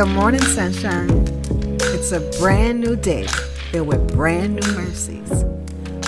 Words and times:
Good 0.00 0.08
morning, 0.14 0.40
sunshine. 0.40 1.10
It's 1.92 2.10
a 2.12 2.20
brand 2.40 2.80
new 2.80 2.96
day 2.96 3.26
filled 3.70 3.88
with 3.88 4.14
brand 4.14 4.54
new 4.54 4.72
mercies. 4.72 5.30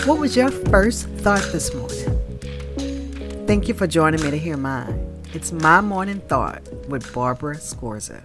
What 0.06 0.18
was 0.18 0.34
your 0.34 0.50
first 0.50 1.08
thought 1.20 1.46
this 1.52 1.74
morning? 1.74 3.46
Thank 3.46 3.68
you 3.68 3.74
for 3.74 3.86
joining 3.86 4.22
me 4.22 4.30
to 4.30 4.38
hear 4.38 4.56
mine. 4.56 5.22
It's 5.34 5.52
my 5.52 5.82
morning 5.82 6.20
thought 6.20 6.66
with 6.88 7.12
Barbara 7.12 7.56
Scorza. 7.56 8.22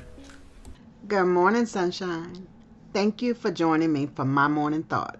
Good 1.09 1.25
morning, 1.25 1.65
sunshine. 1.65 2.47
Thank 2.93 3.21
you 3.21 3.33
for 3.33 3.51
joining 3.51 3.91
me 3.91 4.07
for 4.15 4.23
my 4.23 4.47
morning 4.47 4.83
thought. 4.83 5.19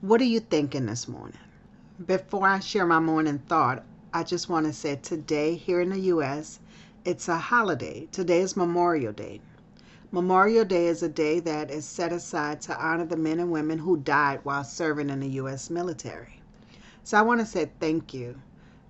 What 0.00 0.20
are 0.20 0.30
you 0.32 0.38
thinking 0.38 0.86
this 0.86 1.08
morning? 1.08 1.40
Before 2.06 2.46
I 2.46 2.60
share 2.60 2.86
my 2.86 3.00
morning 3.00 3.40
thought, 3.48 3.82
I 4.14 4.22
just 4.22 4.48
want 4.48 4.66
to 4.66 4.72
say 4.72 4.94
today 5.02 5.56
here 5.56 5.80
in 5.80 5.90
the 5.90 5.98
U.S., 5.98 6.60
it's 7.04 7.28
a 7.28 7.38
holiday. 7.38 8.06
Today 8.12 8.40
is 8.40 8.56
Memorial 8.56 9.12
Day. 9.12 9.40
Memorial 10.12 10.66
Day 10.66 10.86
is 10.86 11.02
a 11.02 11.08
day 11.08 11.40
that 11.40 11.70
is 11.70 11.86
set 11.86 12.12
aside 12.12 12.60
to 12.62 12.76
honor 12.76 13.06
the 13.06 13.16
men 13.16 13.40
and 13.40 13.50
women 13.50 13.78
who 13.78 13.96
died 13.96 14.40
while 14.42 14.64
serving 14.64 15.08
in 15.08 15.20
the 15.20 15.28
U.S. 15.28 15.70
military. 15.70 16.40
So 17.02 17.16
I 17.16 17.22
want 17.22 17.40
to 17.40 17.46
say 17.46 17.70
thank 17.80 18.12
you 18.12 18.40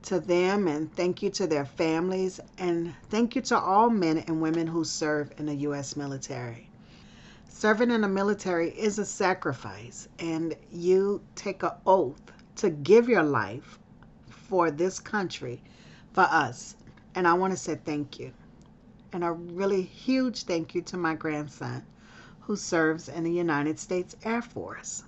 to 0.03 0.19
them 0.19 0.67
and 0.67 0.93
thank 0.97 1.23
you 1.23 1.31
to 1.31 1.47
their 1.47 1.65
families 1.65 2.41
and 2.59 2.95
thank 3.11 3.37
you 3.37 3.43
to 3.43 3.59
all 3.59 3.91
men 3.91 4.19
and 4.19 4.43
women 4.43 4.67
who 4.67 4.83
serve 4.83 5.33
in 5.39 5.47
the 5.47 5.55
U.S. 5.57 5.95
military. 5.95 6.69
Serving 7.49 7.93
in 7.93 8.01
the 8.01 8.09
military 8.09 8.71
is 8.71 8.99
a 8.99 9.05
sacrifice, 9.05 10.09
and 10.19 10.57
you 10.73 11.21
take 11.37 11.63
an 11.63 11.73
oath 11.87 12.33
to 12.57 12.71
give 12.71 13.09
your 13.09 13.23
life 13.23 13.79
for 14.31 14.71
this 14.71 14.99
country, 14.99 15.63
for 16.13 16.23
us. 16.23 16.75
And 17.15 17.27
I 17.27 17.35
want 17.35 17.53
to 17.53 17.57
say 17.57 17.75
thank 17.75 18.19
you. 18.19 18.33
And 19.13 19.25
a 19.25 19.33
really 19.33 19.83
huge 19.83 20.45
thank 20.45 20.75
you 20.75 20.83
to 20.83 20.97
my 20.97 21.15
grandson 21.15 21.85
who 22.41 22.55
serves 22.55 23.09
in 23.09 23.25
the 23.25 23.33
United 23.33 23.81
States 23.81 24.15
Air 24.25 24.43
Force. 24.43 25.03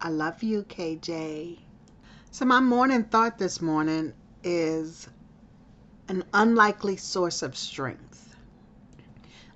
I 0.00 0.08
love 0.08 0.42
you, 0.42 0.64
KJ. 0.64 1.58
So, 2.32 2.44
my 2.44 2.58
morning 2.58 3.04
thought 3.04 3.38
this 3.38 3.62
morning 3.62 4.14
is 4.42 5.08
an 6.08 6.24
unlikely 6.34 6.96
source 6.96 7.42
of 7.42 7.56
strength. 7.56 8.34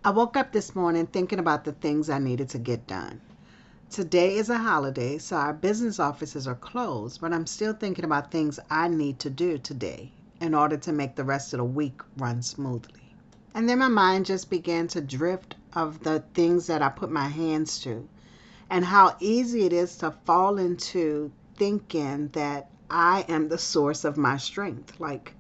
I 0.04 0.10
woke 0.10 0.36
up 0.36 0.52
this 0.52 0.76
morning 0.76 1.08
thinking 1.08 1.40
about 1.40 1.64
the 1.64 1.72
things 1.72 2.08
I 2.08 2.20
needed 2.20 2.48
to 2.50 2.58
get 2.58 2.86
done. 2.86 3.20
Today 3.90 4.36
is 4.36 4.48
a 4.48 4.58
holiday, 4.58 5.18
so 5.18 5.36
our 5.36 5.52
business 5.52 5.98
offices 5.98 6.46
are 6.46 6.54
closed, 6.54 7.20
but 7.20 7.32
I'm 7.32 7.46
still 7.46 7.72
thinking 7.72 8.04
about 8.04 8.30
things 8.30 8.60
I 8.70 8.86
need 8.86 9.18
to 9.20 9.30
do 9.30 9.58
today 9.58 10.12
in 10.40 10.54
order 10.54 10.76
to 10.76 10.92
make 10.92 11.16
the 11.16 11.24
rest 11.24 11.52
of 11.52 11.58
the 11.58 11.64
week 11.64 12.00
run 12.16 12.42
smoothly. 12.42 13.14
And 13.54 13.68
then 13.68 13.78
my 13.78 13.88
mind 13.88 14.26
just 14.26 14.50
began 14.50 14.86
to 14.88 15.00
drift 15.00 15.56
of 15.72 16.02
the 16.02 16.20
things 16.34 16.66
that 16.68 16.82
I 16.82 16.88
put 16.88 17.10
my 17.10 17.28
hands 17.28 17.80
to 17.80 18.08
and 18.70 18.84
how 18.84 19.16
easy 19.20 19.64
it 19.64 19.72
is 19.72 19.96
to 19.96 20.10
fall 20.10 20.58
into 20.58 21.32
thinking 21.56 22.28
that 22.28 22.70
I 22.90 23.24
am 23.28 23.48
the 23.48 23.58
source 23.58 24.04
of 24.04 24.16
my 24.16 24.36
strength. 24.36 25.00
Like, 25.00 25.34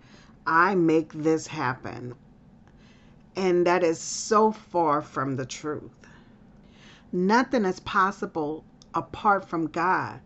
I 0.46 0.74
make 0.74 1.12
this 1.12 1.46
happen. 1.46 2.14
And 3.36 3.66
that 3.66 3.84
is 3.84 3.98
so 3.98 4.50
far 4.50 5.00
from 5.02 5.36
the 5.36 5.46
truth. 5.46 5.90
Nothing 7.12 7.64
is 7.64 7.80
possible 7.80 8.64
apart 8.94 9.48
from 9.48 9.68
God. 9.68 10.20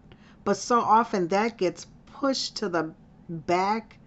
But 0.45 0.56
so 0.56 0.81
often 0.81 1.28
that 1.28 1.59
gets 1.59 1.87
pushed 2.06 2.56
to 2.56 2.69
the 2.69 2.95
back 3.28 3.98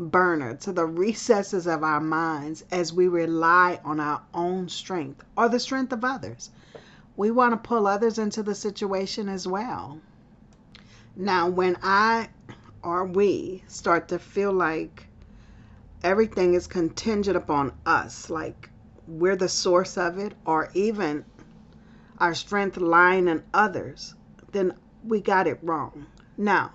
burner, 0.00 0.54
to 0.54 0.72
the 0.72 0.86
recesses 0.86 1.66
of 1.66 1.84
our 1.84 2.00
minds 2.00 2.64
as 2.72 2.92
we 2.92 3.06
rely 3.06 3.78
on 3.84 4.00
our 4.00 4.22
own 4.32 4.68
strength 4.68 5.22
or 5.36 5.48
the 5.48 5.60
strength 5.60 5.92
of 5.92 6.04
others. 6.04 6.50
We 7.16 7.30
want 7.30 7.52
to 7.52 7.68
pull 7.68 7.86
others 7.86 8.18
into 8.18 8.42
the 8.42 8.54
situation 8.54 9.28
as 9.28 9.46
well. 9.46 10.00
Now, 11.14 11.48
when 11.48 11.76
I 11.82 12.28
or 12.82 13.04
we 13.04 13.62
start 13.68 14.08
to 14.08 14.18
feel 14.18 14.52
like 14.52 15.06
everything 16.02 16.54
is 16.54 16.66
contingent 16.66 17.36
upon 17.36 17.72
us, 17.84 18.30
like 18.30 18.70
we're 19.06 19.36
the 19.36 19.48
source 19.48 19.98
of 19.98 20.18
it, 20.18 20.32
or 20.46 20.70
even 20.72 21.24
our 22.18 22.34
strength 22.34 22.76
lying 22.76 23.28
in 23.28 23.42
others, 23.52 24.14
then 24.52 24.72
we 25.04 25.20
got 25.20 25.46
it 25.46 25.58
wrong. 25.62 26.06
Now, 26.36 26.72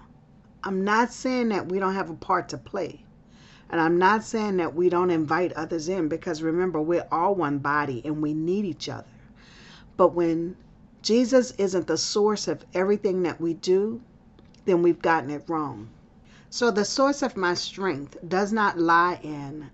I'm 0.64 0.84
not 0.84 1.12
saying 1.12 1.50
that 1.50 1.70
we 1.72 1.80
don't 1.80 1.94
have 1.94 2.10
a 2.10 2.16
part 2.16 2.50
to 2.50 2.58
play. 2.58 3.05
And 3.70 3.82
I'm 3.82 3.98
not 3.98 4.24
saying 4.24 4.58
that 4.58 4.76
we 4.76 4.90
don't 4.90 5.10
invite 5.10 5.54
others 5.54 5.90
in 5.90 6.08
because 6.08 6.42
remember, 6.42 6.82
we're 6.82 7.08
all 7.12 7.36
one 7.36 7.60
body 7.60 8.02
and 8.06 8.22
we 8.22 8.34
need 8.34 8.66
each 8.66 8.90
other. 8.90 9.08
But 9.98 10.14
when 10.14 10.56
Jesus 11.02 11.52
isn't 11.58 11.88
the 11.88 11.98
source 11.98 12.48
of 12.48 12.66
everything 12.74 13.24
that 13.24 13.42
we 13.42 13.54
do, 13.54 14.02
then 14.66 14.82
we've 14.82 15.02
gotten 15.02 15.30
it 15.30 15.44
wrong. 15.48 15.90
So 16.50 16.72
the 16.72 16.86
source 16.86 17.22
of 17.22 17.36
my 17.36 17.54
strength 17.54 18.18
does 18.28 18.54
not 18.54 18.80
lie 18.80 19.20
in 19.24 19.70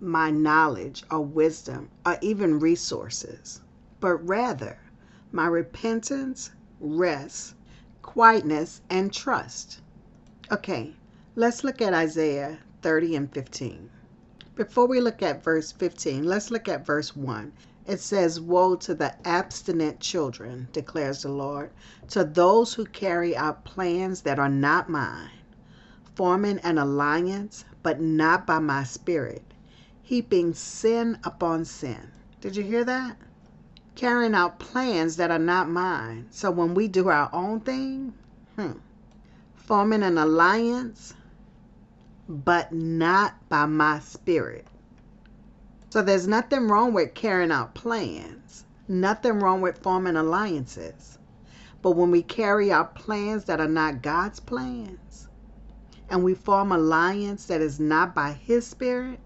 my 0.00 0.30
knowledge 0.30 1.04
or 1.10 1.20
wisdom 1.20 1.90
or 2.04 2.18
even 2.20 2.58
resources 2.58 3.60
but 4.02 4.16
rather 4.28 4.76
my 5.30 5.46
repentance, 5.46 6.50
rest, 6.80 7.54
quietness, 8.02 8.82
and 8.90 9.12
trust. 9.12 9.80
Okay, 10.50 10.92
let's 11.36 11.62
look 11.62 11.80
at 11.80 11.94
Isaiah 11.94 12.58
30 12.82 13.16
and 13.16 13.32
15. 13.32 13.90
Before 14.54 14.86
we 14.86 15.00
look 15.00 15.22
at 15.22 15.42
verse 15.42 15.72
15, 15.72 16.24
let's 16.24 16.50
look 16.50 16.68
at 16.68 16.84
verse 16.84 17.16
1. 17.16 17.52
It 17.86 18.00
says, 18.00 18.40
Woe 18.40 18.76
to 18.76 18.94
the 18.94 19.14
abstinent 19.26 20.00
children, 20.00 20.68
declares 20.72 21.22
the 21.22 21.30
Lord, 21.30 21.70
to 22.08 22.24
those 22.24 22.74
who 22.74 22.84
carry 22.84 23.34
out 23.36 23.64
plans 23.64 24.20
that 24.22 24.38
are 24.38 24.48
not 24.48 24.90
mine, 24.90 25.30
forming 26.14 26.58
an 26.58 26.76
alliance, 26.76 27.64
but 27.82 28.00
not 28.00 28.46
by 28.46 28.58
my 28.58 28.84
spirit, 28.84 29.54
heaping 30.02 30.52
sin 30.52 31.18
upon 31.24 31.64
sin. 31.64 32.10
Did 32.40 32.56
you 32.56 32.62
hear 32.62 32.84
that? 32.84 33.16
carrying 33.94 34.34
out 34.34 34.58
plans 34.58 35.16
that 35.16 35.30
are 35.30 35.38
not 35.38 35.68
mine. 35.68 36.26
So 36.30 36.50
when 36.50 36.74
we 36.74 36.88
do 36.88 37.08
our 37.08 37.28
own 37.32 37.60
thing, 37.60 38.14
hmm, 38.56 38.72
forming 39.54 40.02
an 40.02 40.18
alliance, 40.18 41.14
but 42.32 42.72
not 42.72 43.34
by 43.50 43.66
my 43.66 44.00
spirit. 44.00 44.66
So 45.90 46.00
there's 46.02 46.26
nothing 46.26 46.68
wrong 46.68 46.94
with 46.94 47.14
carrying 47.14 47.52
out 47.52 47.74
plans, 47.74 48.64
nothing 48.88 49.40
wrong 49.40 49.60
with 49.60 49.82
forming 49.82 50.16
alliances. 50.16 51.18
But 51.82 51.92
when 51.92 52.10
we 52.10 52.22
carry 52.22 52.72
out 52.72 52.94
plans 52.94 53.44
that 53.44 53.60
are 53.60 53.68
not 53.68 54.02
God's 54.02 54.40
plans, 54.40 55.28
and 56.08 56.24
we 56.24 56.34
form 56.34 56.72
alliance 56.72 57.46
that 57.46 57.60
is 57.60 57.78
not 57.78 58.14
by 58.14 58.32
His 58.32 58.66
Spirit, 58.66 59.20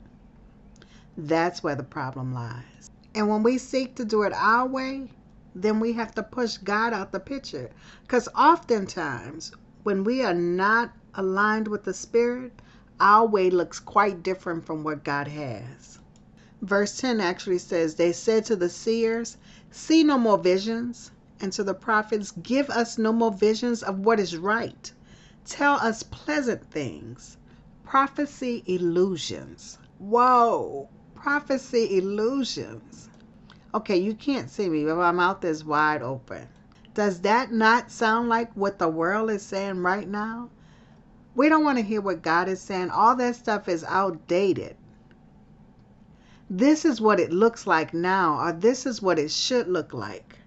that's 1.16 1.62
where 1.62 1.76
the 1.76 1.84
problem 1.84 2.34
lies. 2.34 2.90
And 3.14 3.28
when 3.28 3.44
we 3.44 3.58
seek 3.58 3.96
to 3.96 4.04
do 4.04 4.22
it 4.22 4.32
our 4.34 4.66
way, 4.66 5.12
then 5.54 5.80
we 5.80 5.92
have 5.94 6.14
to 6.16 6.24
push 6.24 6.56
God 6.58 6.92
out 6.92 7.12
the 7.12 7.20
picture. 7.20 7.70
Because 8.02 8.28
oftentimes, 8.36 9.52
when 9.84 10.04
we 10.04 10.24
are 10.24 10.34
not 10.34 10.92
aligned 11.14 11.68
with 11.68 11.84
the 11.84 11.94
Spirit, 11.94 12.60
our 13.00 13.26
way 13.26 13.50
looks 13.50 13.78
quite 13.78 14.22
different 14.22 14.64
from 14.64 14.84
what 14.84 15.04
God 15.04 15.28
has. 15.28 15.98
Verse 16.62 16.96
10 16.96 17.20
actually 17.20 17.58
says, 17.58 17.94
They 17.94 18.12
said 18.12 18.44
to 18.46 18.56
the 18.56 18.68
seers, 18.68 19.36
See 19.70 20.02
no 20.02 20.18
more 20.18 20.38
visions, 20.38 21.10
and 21.40 21.52
to 21.52 21.62
the 21.62 21.74
prophets, 21.74 22.32
Give 22.42 22.70
us 22.70 22.98
no 22.98 23.12
more 23.12 23.32
visions 23.32 23.82
of 23.82 24.00
what 24.00 24.18
is 24.18 24.36
right. 24.36 24.92
Tell 25.44 25.74
us 25.74 26.02
pleasant 26.02 26.70
things. 26.70 27.36
Prophecy 27.84 28.64
illusions. 28.66 29.78
Whoa, 29.98 30.88
prophecy 31.14 31.98
illusions. 31.98 33.08
Okay, 33.74 33.96
you 33.96 34.14
can't 34.14 34.50
see 34.50 34.68
me, 34.68 34.84
but 34.84 34.96
my 34.96 35.12
mouth 35.12 35.44
is 35.44 35.64
wide 35.64 36.02
open. 36.02 36.48
Does 36.94 37.20
that 37.20 37.52
not 37.52 37.90
sound 37.90 38.30
like 38.30 38.50
what 38.54 38.78
the 38.78 38.88
world 38.88 39.30
is 39.30 39.42
saying 39.42 39.82
right 39.82 40.08
now? 40.08 40.48
We 41.36 41.50
don't 41.50 41.64
want 41.64 41.76
to 41.76 41.84
hear 41.84 42.00
what 42.00 42.22
God 42.22 42.48
is 42.48 42.62
saying. 42.62 42.88
All 42.88 43.14
that 43.16 43.36
stuff 43.36 43.68
is 43.68 43.84
outdated. 43.84 44.74
This 46.48 46.86
is 46.86 46.98
what 46.98 47.20
it 47.20 47.30
looks 47.30 47.66
like 47.66 47.92
now, 47.92 48.40
or 48.40 48.52
this 48.52 48.86
is 48.86 49.02
what 49.02 49.18
it 49.18 49.30
should 49.30 49.68
look 49.68 49.92
like. 49.92 50.38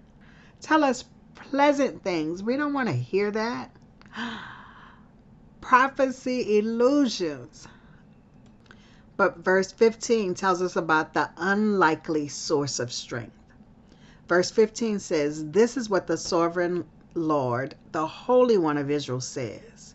Tell 0.60 0.82
us 0.82 1.04
pleasant 1.36 2.02
things. 2.02 2.42
We 2.42 2.56
don't 2.56 2.72
want 2.72 2.88
to 2.88 2.94
hear 2.94 3.30
that. 3.30 3.70
Prophecy 5.60 6.58
illusions. 6.58 7.68
But 9.16 9.38
verse 9.38 9.70
15 9.70 10.34
tells 10.34 10.60
us 10.60 10.74
about 10.74 11.14
the 11.14 11.30
unlikely 11.36 12.26
source 12.26 12.80
of 12.80 12.92
strength. 12.92 13.36
Verse 14.26 14.50
15 14.50 14.98
says, 14.98 15.44
This 15.50 15.76
is 15.76 15.88
what 15.88 16.08
the 16.08 16.16
sovereign 16.16 16.84
Lord, 17.14 17.76
the 17.92 18.08
Holy 18.08 18.58
One 18.58 18.76
of 18.76 18.90
Israel, 18.90 19.20
says 19.20 19.94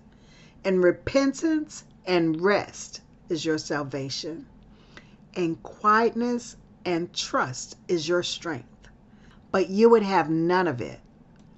In 0.66 0.82
repentance 0.82 1.84
and 2.08 2.42
rest 2.42 3.02
is 3.30 3.46
your 3.46 3.60
salvation, 3.60 4.48
and 5.36 5.62
quietness 5.62 6.58
and 6.84 7.14
trust 7.14 7.78
is 7.88 8.08
your 8.08 8.24
strength, 8.24 8.88
but 9.52 9.70
you 9.70 9.92
would 9.92 10.02
have 10.02 10.28
none 10.28 10.68
of 10.68 10.82
it. 10.82 11.02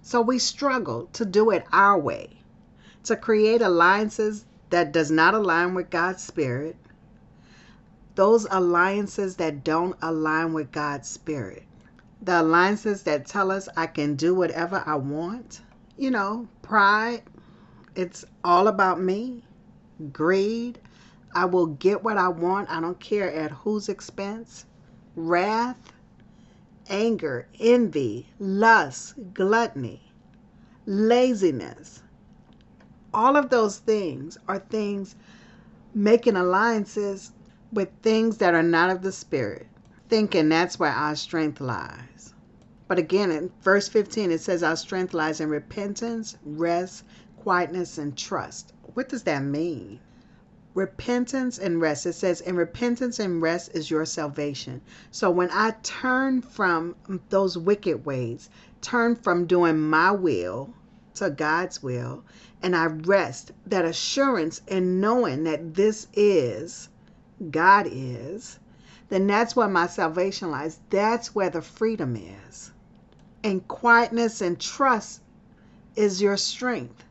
So 0.01 0.19
we 0.19 0.39
struggle 0.39 1.07
to 1.13 1.23
do 1.23 1.51
it 1.51 1.65
our 1.71 1.97
way, 1.97 2.41
to 3.05 3.15
create 3.15 3.61
alliances 3.61 4.43
that 4.71 4.91
does 4.91 5.09
not 5.09 5.33
align 5.33 5.73
with 5.73 5.89
God's 5.89 6.21
spirit, 6.21 6.75
those 8.15 8.45
alliances 8.51 9.37
that 9.37 9.63
don't 9.63 9.95
align 10.01 10.51
with 10.51 10.73
God's 10.73 11.07
spirit, 11.07 11.63
the 12.21 12.41
alliances 12.41 13.03
that 13.03 13.25
tell 13.25 13.51
us 13.51 13.69
I 13.77 13.87
can 13.87 14.15
do 14.15 14.35
whatever 14.35 14.83
I 14.85 14.95
want, 14.95 15.61
you 15.97 16.11
know, 16.11 16.49
pride, 16.61 17.23
it's 17.97 18.23
all 18.43 18.67
about 18.67 19.01
me, 19.01 19.43
greed, 20.13 20.79
I 21.35 21.45
will 21.45 21.67
get 21.67 22.03
what 22.03 22.17
I 22.17 22.29
want, 22.29 22.69
I 22.69 22.79
don't 22.79 22.99
care 22.99 23.33
at 23.33 23.51
whose 23.51 23.89
expense, 23.89 24.65
wrath, 25.15 25.91
anger, 26.89 27.47
envy, 27.59 28.27
lust, 28.39 29.15
gluttony, 29.33 30.01
laziness, 30.85 32.03
all 33.13 33.35
of 33.35 33.49
those 33.49 33.79
things 33.79 34.37
are 34.47 34.59
things 34.59 35.15
making 35.95 36.35
alliances 36.35 37.31
with 37.73 37.89
things 38.03 38.37
that 38.37 38.53
are 38.53 38.63
not 38.63 38.91
of 38.91 39.01
the 39.01 39.11
Spirit, 39.11 39.65
thinking 40.07 40.49
that's 40.49 40.77
where 40.77 40.91
our 40.91 41.15
strength 41.15 41.59
lies. 41.59 42.35
But 42.87 42.99
again, 42.99 43.31
in 43.31 43.51
verse 43.61 43.89
15, 43.89 44.31
it 44.31 44.39
says, 44.39 44.63
Our 44.63 44.75
strength 44.75 45.13
lies 45.13 45.41
in 45.41 45.49
repentance, 45.49 46.37
rest, 46.45 47.03
quietness, 47.47 47.97
and 47.97 48.17
trust. 48.17 48.73
What 48.93 49.07
does 49.07 49.23
that 49.23 49.41
mean? 49.41 50.01
Repentance 50.73 51.57
and 51.57 51.79
rest. 51.79 52.05
It 52.05 52.11
says, 52.11 52.41
In 52.41 52.57
repentance 52.57 53.19
and 53.19 53.41
rest 53.41 53.71
is 53.73 53.89
your 53.89 54.03
salvation. 54.03 54.81
So 55.11 55.31
when 55.31 55.49
I 55.53 55.71
turn 55.81 56.41
from 56.41 56.97
those 57.29 57.57
wicked 57.57 58.05
ways, 58.05 58.49
turn 58.81 59.15
from 59.15 59.45
doing 59.45 59.79
my 59.79 60.11
will 60.11 60.73
to 61.13 61.29
God's 61.29 61.81
will, 61.81 62.25
and 62.61 62.75
I 62.75 62.87
rest, 62.87 63.53
that 63.65 63.85
assurance 63.85 64.61
in 64.67 64.99
knowing 64.99 65.45
that 65.45 65.73
this 65.73 66.07
is, 66.11 66.89
God 67.49 67.87
is, 67.89 68.59
then 69.07 69.25
that's 69.25 69.55
where 69.55 69.69
my 69.69 69.87
salvation 69.87 70.51
lies. 70.51 70.81
That's 70.89 71.33
where 71.33 71.49
the 71.49 71.61
freedom 71.61 72.17
is. 72.17 72.73
And 73.41 73.65
quietness 73.69 74.41
and 74.41 74.59
trust 74.59 75.21
is 75.95 76.21
your 76.21 76.35
strength. 76.35 77.05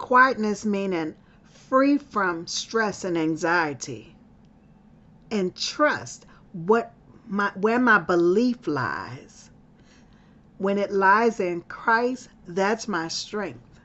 Quietness 0.00 0.64
meaning 0.64 1.14
free 1.44 1.98
from 1.98 2.46
stress 2.46 3.04
and 3.04 3.18
anxiety. 3.18 4.16
And 5.30 5.54
trust 5.54 6.24
what 6.52 6.94
my 7.28 7.52
where 7.54 7.78
my 7.78 7.98
belief 7.98 8.66
lies. 8.66 9.50
When 10.56 10.78
it 10.78 10.90
lies 10.90 11.38
in 11.38 11.60
Christ, 11.60 12.30
that's 12.48 12.88
my 12.88 13.08
strength. 13.08 13.80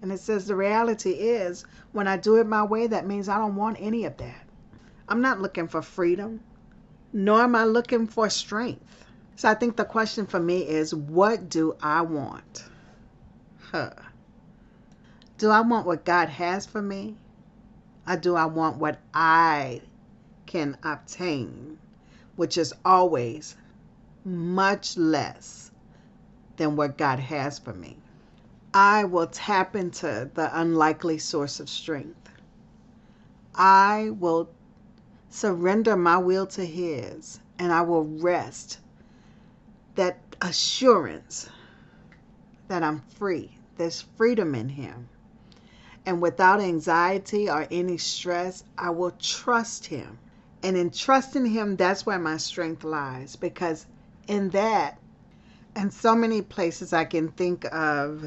And 0.00 0.10
it 0.10 0.18
says 0.18 0.46
the 0.46 0.56
reality 0.56 1.10
is 1.10 1.62
when 1.92 2.08
I 2.08 2.16
do 2.16 2.36
it 2.36 2.46
my 2.46 2.64
way, 2.64 2.86
that 2.86 3.06
means 3.06 3.28
I 3.28 3.36
don't 3.36 3.54
want 3.54 3.76
any 3.78 4.06
of 4.06 4.16
that. 4.16 4.46
I'm 5.10 5.20
not 5.20 5.42
looking 5.42 5.68
for 5.68 5.82
freedom, 5.82 6.40
nor 7.12 7.42
am 7.42 7.54
I 7.54 7.64
looking 7.64 8.06
for 8.06 8.30
strength. 8.30 9.04
So 9.36 9.50
I 9.50 9.54
think 9.54 9.76
the 9.76 9.84
question 9.84 10.24
for 10.24 10.40
me 10.40 10.66
is 10.66 10.94
what 10.94 11.50
do 11.50 11.76
I 11.82 12.00
want? 12.00 12.64
Huh. 13.70 13.90
Do 15.38 15.50
I 15.50 15.60
want 15.60 15.86
what 15.86 16.04
God 16.04 16.28
has 16.30 16.66
for 16.66 16.82
me? 16.82 17.16
Or 18.08 18.16
do 18.16 18.34
I 18.34 18.46
want 18.46 18.78
what 18.78 18.98
I 19.14 19.82
can 20.46 20.76
obtain, 20.82 21.78
which 22.34 22.58
is 22.58 22.74
always 22.84 23.54
much 24.24 24.96
less 24.96 25.70
than 26.56 26.74
what 26.74 26.98
God 26.98 27.20
has 27.20 27.56
for 27.56 27.72
me? 27.72 27.98
I 28.74 29.04
will 29.04 29.28
tap 29.28 29.76
into 29.76 30.28
the 30.34 30.50
unlikely 30.60 31.18
source 31.18 31.60
of 31.60 31.68
strength. 31.68 32.30
I 33.54 34.10
will 34.18 34.50
surrender 35.30 35.96
my 35.96 36.18
will 36.18 36.46
to 36.48 36.66
His 36.66 37.38
and 37.60 37.72
I 37.72 37.82
will 37.82 38.04
rest. 38.04 38.80
That 39.94 40.18
assurance 40.40 41.48
that 42.66 42.82
I'm 42.82 43.02
free, 43.02 43.56
there's 43.76 44.00
freedom 44.00 44.56
in 44.56 44.70
Him. 44.70 45.08
And 46.08 46.22
without 46.22 46.62
anxiety 46.62 47.50
or 47.50 47.68
any 47.70 47.98
stress, 47.98 48.64
I 48.78 48.88
will 48.88 49.10
trust 49.10 49.88
Him. 49.88 50.18
And 50.62 50.74
in 50.74 50.88
trusting 50.88 51.44
Him, 51.44 51.76
that's 51.76 52.06
where 52.06 52.18
my 52.18 52.38
strength 52.38 52.82
lies 52.82 53.36
because 53.36 53.84
in 54.26 54.48
that, 54.50 54.98
and 55.76 55.92
so 55.92 56.16
many 56.16 56.40
places 56.40 56.94
I 56.94 57.04
can 57.04 57.28
think 57.28 57.66
of 57.74 58.24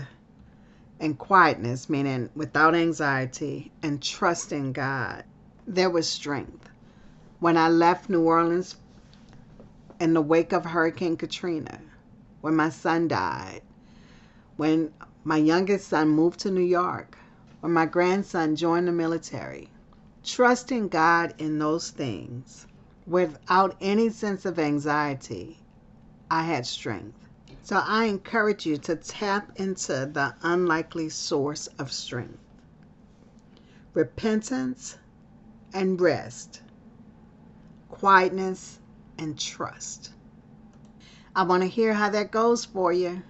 and 0.99 1.17
quietness, 1.17 1.89
meaning 1.89 2.29
without 2.35 2.75
anxiety 2.75 3.71
and 3.81 3.99
trusting 3.99 4.73
God, 4.73 5.23
there 5.65 5.89
was 5.89 6.07
strength. 6.07 6.69
When 7.39 7.57
I 7.57 7.67
left 7.67 8.11
New 8.11 8.21
Orleans 8.21 8.75
in 9.99 10.13
the 10.13 10.21
wake 10.21 10.53
of 10.53 10.65
Hurricane 10.65 11.17
Katrina, 11.17 11.79
when 12.41 12.55
my 12.55 12.69
son 12.69 13.07
died, 13.07 13.63
when 14.55 14.93
my 15.23 15.37
youngest 15.37 15.87
son 15.87 16.09
moved 16.09 16.41
to 16.41 16.51
New 16.51 16.61
York, 16.61 17.17
when 17.61 17.71
my 17.71 17.85
grandson 17.85 18.55
joined 18.55 18.87
the 18.87 18.91
military, 18.91 19.69
trusting 20.23 20.89
God 20.89 21.33
in 21.37 21.59
those 21.59 21.91
things 21.91 22.67
without 23.07 23.75
any 23.79 24.09
sense 24.09 24.45
of 24.45 24.59
anxiety, 24.59 25.59
I 26.29 26.43
had 26.43 26.65
strength. 26.65 27.17
So 27.63 27.81
I 27.83 28.05
encourage 28.05 28.65
you 28.65 28.77
to 28.77 28.95
tap 28.95 29.51
into 29.55 30.09
the 30.11 30.35
unlikely 30.41 31.09
source 31.09 31.67
of 31.79 31.91
strength 31.91 32.39
repentance 33.93 34.97
and 35.73 35.99
rest, 35.99 36.61
quietness 37.89 38.79
and 39.17 39.37
trust. 39.37 40.11
I 41.35 41.43
want 41.43 41.63
to 41.63 41.69
hear 41.69 41.93
how 41.93 42.09
that 42.09 42.31
goes 42.31 42.65
for 42.65 42.93
you. 42.93 43.21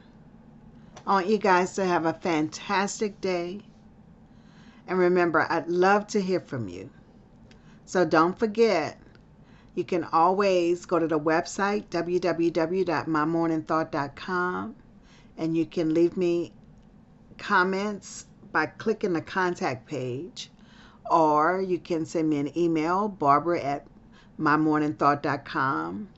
I 1.05 1.13
want 1.13 1.27
you 1.27 1.39
guys 1.39 1.73
to 1.75 1.85
have 1.85 2.05
a 2.05 2.13
fantastic 2.13 3.19
day. 3.21 3.61
And 4.91 4.99
remember, 4.99 5.47
I'd 5.49 5.69
love 5.69 6.05
to 6.07 6.21
hear 6.21 6.41
from 6.41 6.67
you. 6.67 6.89
So 7.85 8.03
don't 8.03 8.37
forget, 8.37 9.01
you 9.73 9.85
can 9.85 10.03
always 10.03 10.85
go 10.85 10.99
to 10.99 11.07
the 11.07 11.17
website 11.17 11.85
www.mymorningthought.com 11.85 14.75
and 15.37 15.55
you 15.55 15.65
can 15.65 15.93
leave 15.93 16.17
me 16.17 16.51
comments 17.37 18.25
by 18.51 18.65
clicking 18.65 19.13
the 19.13 19.21
contact 19.21 19.87
page 19.87 20.51
or 21.09 21.61
you 21.61 21.79
can 21.79 22.05
send 22.05 22.29
me 22.29 22.39
an 22.39 22.57
email 22.57 23.07
barbara 23.07 23.61
at 23.61 23.87
mymorningthought.com 24.37 26.09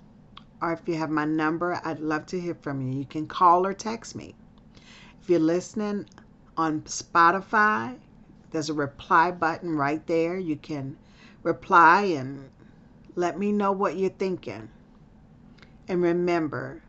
or 0.63 0.73
if 0.73 0.81
you 0.87 0.95
have 0.95 1.11
my 1.11 1.25
number 1.25 1.79
i'd 1.85 1.99
love 1.99 2.25
to 2.25 2.41
hear 2.41 2.55
from 2.55 2.81
you 2.81 2.97
you 2.97 3.05
can 3.05 3.27
call 3.27 3.67
or 3.67 3.73
text 3.73 4.15
me 4.15 4.33
if 5.21 5.29
you're 5.29 5.39
listening 5.39 6.07
on 6.57 6.81
spotify 6.81 7.95
there's 8.53 8.69
a 8.69 8.73
reply 8.73 9.31
button 9.31 9.75
right 9.75 10.05
there 10.07 10.37
you 10.37 10.55
can 10.55 10.95
reply 11.41 12.03
and 12.03 12.49
let 13.15 13.37
me 13.37 13.51
know 13.51 13.71
what 13.71 13.97
you're 13.97 14.11
thinking. 14.11 14.69
And 15.87 16.01
remember, 16.01 16.81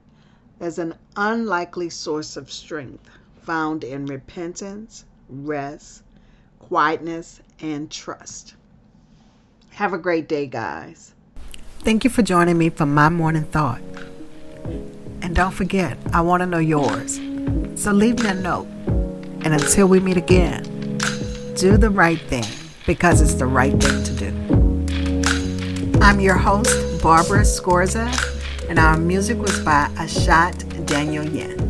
there's 0.58 0.78
an 0.78 0.94
unlikely 1.16 1.90
source 1.90 2.36
of 2.36 2.52
strength 2.52 3.08
found 3.42 3.82
in 3.82 4.06
repentance, 4.06 5.04
rest, 5.28 6.02
quietness, 6.60 7.40
and 7.60 7.90
trust. 7.90 8.54
Have 9.70 9.92
a 9.92 9.98
great 9.98 10.28
day, 10.28 10.46
guys. 10.46 11.14
Thank 11.80 12.04
you 12.04 12.10
for 12.10 12.22
joining 12.22 12.56
me 12.56 12.70
for 12.70 12.86
my 12.86 13.08
morning 13.08 13.44
thought. 13.44 13.80
And 15.22 15.34
don't 15.34 15.52
forget, 15.52 15.98
I 16.12 16.20
want 16.20 16.42
to 16.42 16.46
know 16.46 16.58
yours. 16.58 17.16
So 17.74 17.92
leave 17.92 18.22
me 18.22 18.28
a 18.28 18.34
note. 18.34 18.66
And 19.44 19.52
until 19.52 19.88
we 19.88 20.00
meet 20.00 20.16
again, 20.16 20.73
do 21.56 21.76
the 21.76 21.90
right 21.90 22.20
thing 22.20 22.44
because 22.86 23.20
it's 23.20 23.34
the 23.34 23.46
right 23.46 23.72
thing 23.72 24.02
to 24.02 24.12
do. 24.12 26.00
I'm 26.00 26.18
your 26.18 26.36
host, 26.36 27.02
Barbara 27.02 27.42
Scorza, 27.42 28.08
and 28.68 28.78
our 28.78 28.96
music 28.96 29.38
was 29.38 29.60
by 29.60 29.88
Ashot 29.94 30.54
Danielyan. 30.86 31.63